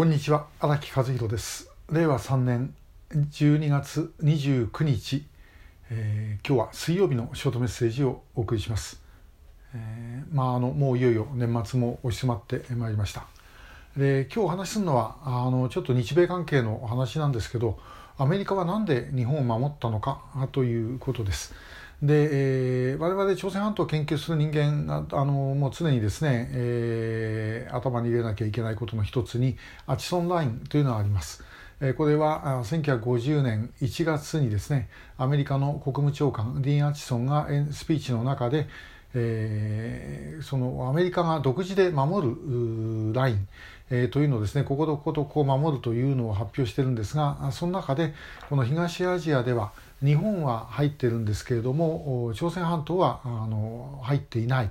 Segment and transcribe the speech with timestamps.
[0.00, 1.70] こんにちは荒木和弘です。
[1.92, 2.74] 令和3年
[3.12, 5.26] 12月29日、
[5.90, 8.98] えー、今日は水曜日のショートメッセージをお送りします、
[9.74, 13.26] えー、まああのもういよいよ年末も押し迫ってまいりました。
[13.94, 17.78] で今日お話しするのはあのちょっと日米関係のお話なんですけど
[18.16, 20.22] アメリカは何で日本を守ったのか
[20.52, 21.52] ということです。
[22.02, 29.56] で、えー、我々朝鮮半島を研究する人間あのもう常にですね、えー、頭に入れなきゃいけないことの一つに
[29.86, 31.44] アチソンラインというのがあります。
[31.96, 38.68] これは1950年1月にですねアメリカの国務長官ディーン・アチソンがスピーチの中で、
[39.14, 43.48] えー、そのアメリカが独自で守るライン、
[43.90, 48.14] えー、というのをですねこことこことこう守るというのを発表してるんですがその中で
[48.48, 54.70] この東アジアでは日本は入ってるんですけれども朝鮮半島はあの入っていない。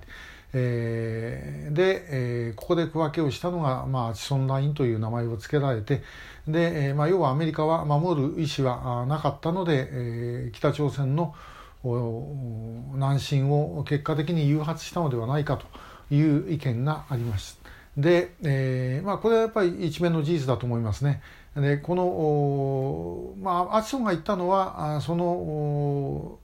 [0.51, 6.01] えー、で、えー、ここで区分けをしたのが、まあ、チソンラインという名前を付けられて
[6.47, 11.35] で、まあ、要はアメリカは守る意思はなかったので、えー、北朝鮮の
[11.83, 15.65] 南進を結果的に誘発したのではないかと
[16.13, 17.59] いう意見があります。
[17.95, 21.21] で、えーまあ、これはやっぱり一面の事実だと思いますね。
[21.55, 26.37] でこの、まあ、アチソンが言ったのはその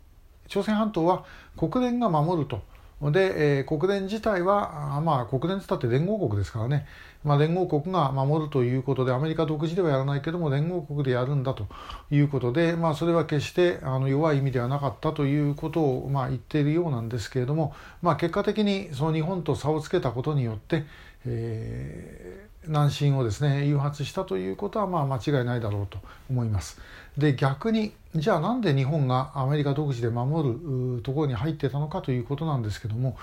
[0.47, 1.25] 朝鮮半島は
[1.57, 2.61] 国連が守ると。
[3.01, 6.85] で、えー、国連自体は、まあ、国連って言ったって連合国ですからね、
[7.25, 11.67] まあ、連合国が守るということで、アメリカ独自ではやらないけども、連合国でやるんだと
[12.09, 20.85] いうことで、まあ、それは決してあの弱い意味ではなかったということを、まあ、言っているようなんですけれども、まあ、結果的にその日本と差をつけたことによって、
[21.25, 25.99] えー、南進をですね誘発したということはまあ間違いないだろうと
[26.29, 26.79] 思います。
[27.17, 33.17] で逆にじゃあなんで日本がアメリカ独自で守るところに入ってたのかということなんですけども、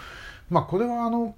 [0.50, 1.34] まあ、これはあの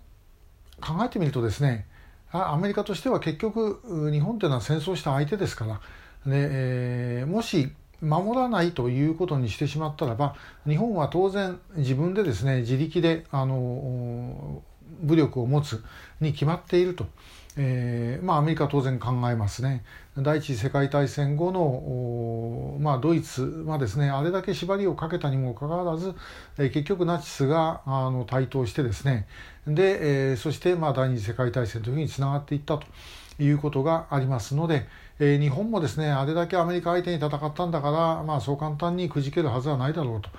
[0.81, 1.87] 考えてみるとですね
[2.31, 3.81] アメリカとしては結局
[4.13, 5.81] 日本というのは戦争した相手ですから
[6.27, 10.35] で、えー、もし守らないということにしてしまったらば
[10.67, 14.63] 日本は当然自分でですね自力であの
[15.01, 15.83] 武力を持つ
[16.21, 17.07] に決まっていると、
[17.57, 19.85] えーまあ、アメリカは当然考えますね。
[20.19, 26.15] 第一次世界大戦後の、まあ、ドイツはですねあれだけ縛りをかけたにもかかわらず、
[26.59, 29.27] えー、結局ナチスがあの台頭してですね
[29.67, 32.85] で、えー、そして、まあ、第二次世界大戦というふうにつながっていったと
[33.41, 34.87] いうことがありますので、
[35.19, 40.31] えー、日本もですねあれだけアメリカ相手に戦ったんだから、まあ、そう簡単にくじけるはずはないだろうと。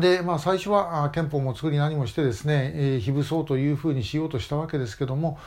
[0.00, 5.38] で、まあ、最初は憲法も作り何もしてですね、えー、非武装というふうにしようとしたわけですけども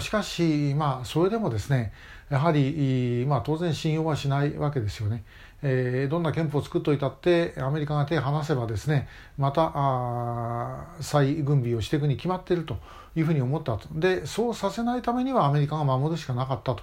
[0.00, 1.92] しかし、まあ、それでもですね
[2.30, 5.24] やはり、まあ、当然信用はしないわけですよね。
[5.66, 9.08] えー、どんな憲法を作っといたってアメリカが手を離せばですね
[9.38, 12.76] またあ再軍備をしていくに決まっていると
[13.16, 16.82] いうふうに思ったとでそうさせないためにはアメリカが守るしかなかったと。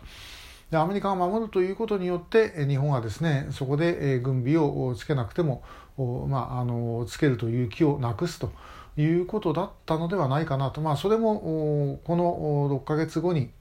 [0.72, 5.64] でアメリカが守るということによって日本はですねそこで軍備をつけなくても、
[6.30, 8.52] まあ、あのつけるという気をなくすと
[8.98, 13.52] いうことだったのではないかなと、まあ、それもこの6か月後に、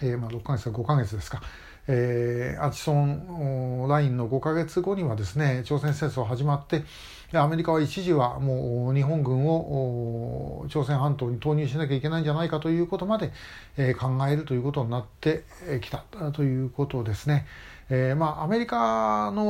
[0.00, 1.42] えー、まあ6か月か5か月ですか、
[1.88, 6.84] えー、アチソンラインの5か月後にはですね朝鮮戦争始まって
[7.32, 13.32] アメリカは一時はもう日本軍を朝鮮半島に投入しなきゃいけないんじゃないかということまで、
[13.76, 15.44] えー、考えるということになって
[15.80, 17.46] きたということですね。
[17.88, 19.44] えー、まあアメリカの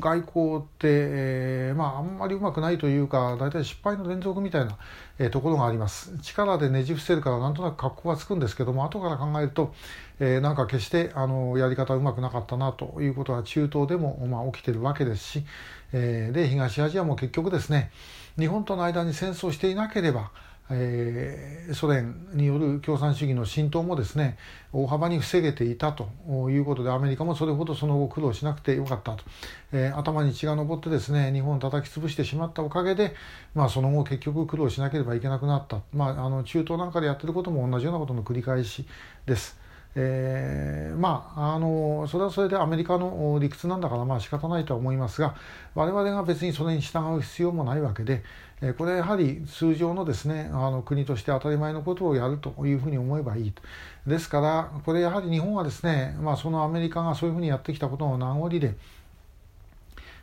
[0.00, 4.76] 外交って、えー、まああんまりうまくないというか大体失敗の連続みたいな、
[5.18, 6.16] えー、ところがあります。
[6.22, 9.74] 力でねじ伏せるからなんとなく格好がつくんですけども後から考えると、
[10.18, 15.44] えー、なんか決してあのやり方うまくなかったなということは中東でも、まあ、起きてるわけですし、
[15.92, 17.90] えー、で東アジアも結局ですね
[18.38, 20.30] 日本との間に戦争していなければ
[20.70, 24.38] えー、ソ連による共産主義の浸透もですね
[24.72, 26.08] 大幅に防げていたと
[26.50, 29.24] いうことでアメリカもそれほどその後苦労しなくてよかったと、
[29.72, 33.14] えー、頭に血が上ってですね日本を叩き潰してしまったおかげで、
[33.54, 38.86] まあ、その後結局苦労しなければいけなくなった、まあ、あの中東なんかでやってることも同じようなことの繰り返し
[39.26, 39.59] です。
[39.96, 45.34] えー、まああのそれはそれでアメリカの理屈なんだからまあ仕方ないとは思いますが
[45.74, 48.22] 我々が別にそれに従う必要もないわけで、
[48.60, 53.62] えー、これはやはり通常のですねあの国として当たり前のことをやるというふうに思えばいいと。
[54.06, 58.74] ですからこれやはり日本はですね、まあ、そのアメリカがそういうふうにやってきたことの名残で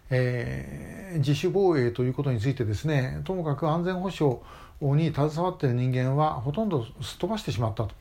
[0.10, 4.38] えー、自主防衛ということについてですねともかく安全保障
[4.81, 7.91] に携わっている人間はほとんどすっ飛ばしてしまったと、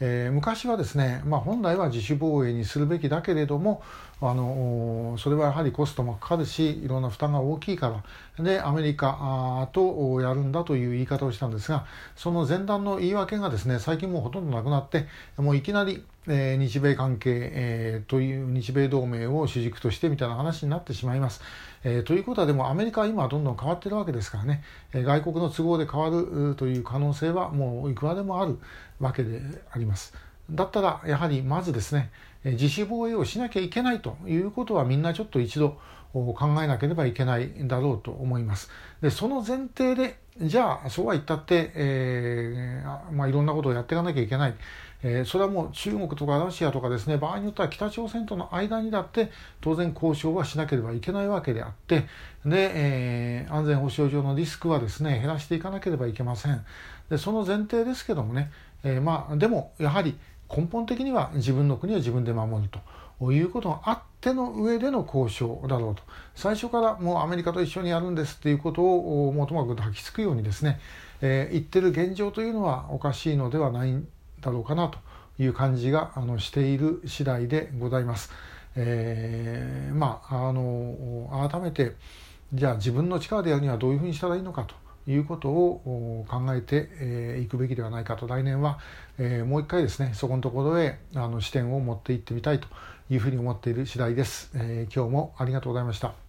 [0.00, 3.82] えー、昔はですね、まあ、本来は自主防衛にするべきだけれども
[4.20, 8.02] あのそれはやはりコストもかかるしいろんな負担が大きいか
[8.36, 11.86] らでアメリカとやるんだという言い方をしたんですが
[12.16, 15.06] その前段の言い訳がですね最近もうほとんどなくなって
[15.38, 21.40] もういきなりえー、日米関係、えー、という日米同盟を主軸としてみたいな話になってしまいます。
[21.88, 28.58] えー、ということはでもアメリカは今どんどん変わってるわけですからね、え外国の都合で変わるという可能性はもういくらでもある
[28.98, 29.40] わけで
[29.70, 30.12] あります。
[30.50, 32.10] だったらやはりまずですね
[32.44, 35.78] 自主防衛をしなきゃいけないということはみんなちょっと一度
[36.34, 38.70] 考えなければいけないんだろうと思います。
[39.00, 44.54] でその前提でじゃあそうは言ったって、えーまあ、いろんなことをやっていかなきゃいけない。
[45.02, 49.30] えー、それはもう中国とかロシアとかですね場合によっては北朝鮮との間にだって
[49.60, 52.06] 当然交渉はしなければいけないわけであって
[52.44, 56.64] で、えー、安全保障上のリスクはですね減らしていかなければいけません
[57.10, 58.50] でその前提ですけどもね、
[58.84, 60.16] えー、まあでもやはり
[60.48, 62.80] 根本的には自分の国を自分で守ると。
[63.20, 66.02] いうことがあっての上での交渉だろうと
[66.34, 70.80] 最初からもうアメリカと一緒にやるんですっていうことをもうともと吐きつくようにですね、
[71.22, 74.02] えー、言ってる現状というのはおかしいのではない
[74.40, 74.98] だろうかなと
[75.38, 78.30] いう感じがあのしている次第でございます。
[78.74, 81.94] えー、まああの改めて
[82.52, 84.74] じゃあ自分の力でやるにはどういうふうにしたらいいのかと
[85.06, 88.78] いうことを考えてい、えー、くべきではないかと来年は、
[89.18, 92.66] えー、もう一回ですねそこのところへあの視点を持っていってみたいと
[93.10, 96.25] いうふうに思っている次第です、えー、今日もありがとうございました。